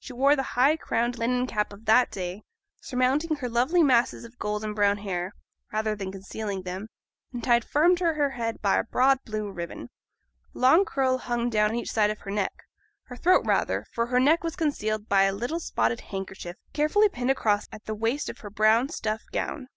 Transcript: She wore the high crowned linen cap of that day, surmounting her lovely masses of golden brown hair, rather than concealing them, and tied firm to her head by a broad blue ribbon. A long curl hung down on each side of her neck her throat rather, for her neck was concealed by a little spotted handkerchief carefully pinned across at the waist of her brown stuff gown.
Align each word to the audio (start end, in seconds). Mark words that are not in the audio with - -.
She 0.00 0.12
wore 0.12 0.34
the 0.34 0.58
high 0.58 0.76
crowned 0.76 1.16
linen 1.16 1.46
cap 1.46 1.72
of 1.72 1.84
that 1.84 2.10
day, 2.10 2.42
surmounting 2.80 3.36
her 3.36 3.48
lovely 3.48 3.84
masses 3.84 4.24
of 4.24 4.36
golden 4.36 4.74
brown 4.74 4.96
hair, 4.98 5.32
rather 5.72 5.94
than 5.94 6.10
concealing 6.10 6.62
them, 6.62 6.88
and 7.32 7.44
tied 7.44 7.64
firm 7.64 7.94
to 7.94 8.14
her 8.14 8.30
head 8.30 8.60
by 8.60 8.78
a 8.78 8.82
broad 8.82 9.18
blue 9.24 9.48
ribbon. 9.48 9.88
A 10.56 10.58
long 10.58 10.84
curl 10.84 11.18
hung 11.18 11.50
down 11.50 11.70
on 11.70 11.76
each 11.76 11.92
side 11.92 12.10
of 12.10 12.18
her 12.22 12.32
neck 12.32 12.64
her 13.04 13.16
throat 13.16 13.46
rather, 13.46 13.86
for 13.92 14.06
her 14.06 14.18
neck 14.18 14.42
was 14.42 14.56
concealed 14.56 15.08
by 15.08 15.22
a 15.22 15.32
little 15.32 15.60
spotted 15.60 16.00
handkerchief 16.00 16.56
carefully 16.72 17.08
pinned 17.08 17.30
across 17.30 17.68
at 17.70 17.84
the 17.84 17.94
waist 17.94 18.28
of 18.28 18.38
her 18.40 18.50
brown 18.50 18.88
stuff 18.88 19.22
gown. 19.30 19.68